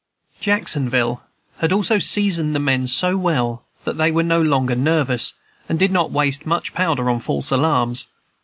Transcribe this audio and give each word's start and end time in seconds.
Jacksonville 0.39 1.21
had 1.57 1.71
also 1.71 1.99
seasoned 1.99 2.55
the 2.55 2.59
men 2.59 2.87
so 2.87 3.15
well 3.17 3.63
that 3.85 3.99
they 3.99 4.09
were 4.11 4.23
no 4.23 4.41
longer 4.41 4.73
nervous, 4.75 5.35
and 5.69 5.77
did 5.77 5.91
not 5.91 6.09
waste 6.09 6.43
much 6.43 6.73
powder 6.73 7.07
on 7.07 7.19
false 7.19 7.51
alarms. 7.51 8.07